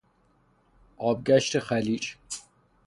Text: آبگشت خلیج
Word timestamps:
آبگشت 0.97 1.59
خلیج 1.59 2.15